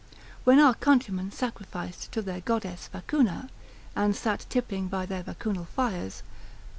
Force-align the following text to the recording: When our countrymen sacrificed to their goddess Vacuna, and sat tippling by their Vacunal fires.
When 0.45 0.57
our 0.59 0.73
countrymen 0.73 1.31
sacrificed 1.31 2.11
to 2.13 2.23
their 2.23 2.41
goddess 2.41 2.87
Vacuna, 2.87 3.49
and 3.95 4.15
sat 4.15 4.47
tippling 4.49 4.87
by 4.87 5.05
their 5.05 5.21
Vacunal 5.21 5.67
fires. 5.67 6.23